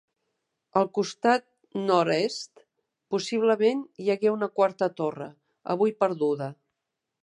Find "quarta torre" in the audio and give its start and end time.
4.59-5.33